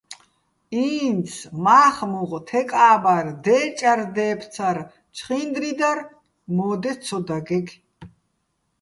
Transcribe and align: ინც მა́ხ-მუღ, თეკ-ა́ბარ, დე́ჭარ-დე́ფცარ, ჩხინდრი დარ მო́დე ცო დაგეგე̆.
ინც 0.93 1.29
მა́ხ-მუღ, 1.63 2.31
თეკ-ა́ბარ, 2.47 3.25
დე́ჭარ-დე́ფცარ, 3.43 4.77
ჩხინდრი 5.15 5.71
დარ 5.79 5.97
მო́დე 6.55 6.91
ცო 7.05 7.17
დაგეგე̆. 7.27 7.77